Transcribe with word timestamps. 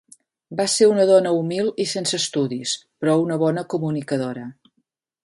Va 0.59 0.63
ser 0.75 0.87
una 0.91 1.03
dona 1.11 1.33
humil 1.41 1.69
i 1.85 1.87
sense 1.91 2.19
estudis 2.21 2.73
però 3.05 3.19
una 3.27 3.39
bona 3.47 3.65
comunicadora. 3.75 4.49